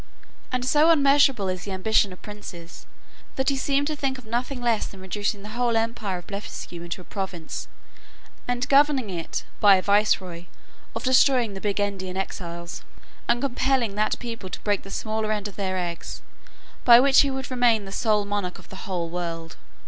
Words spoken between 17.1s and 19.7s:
he would remain the sole monarch of the whole world.